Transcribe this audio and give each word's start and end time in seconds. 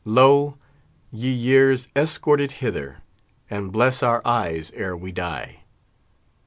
Lo! 0.03 0.57
ye 1.11 1.29
years, 1.29 1.87
escort 1.95 2.41
it 2.41 2.53
hither, 2.53 2.97
and 3.51 3.71
bless 3.71 4.01
our 4.01 4.19
eyes 4.25 4.71
ere 4.71 4.97
we 4.97 5.11
die. 5.11 5.59